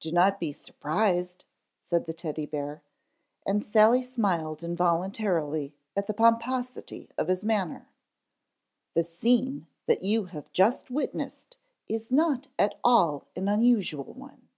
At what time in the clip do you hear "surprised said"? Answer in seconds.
0.52-2.04